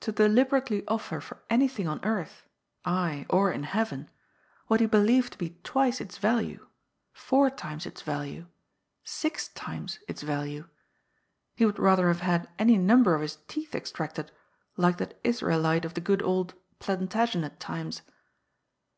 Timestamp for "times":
7.48-7.86, 9.48-10.00, 17.58-18.02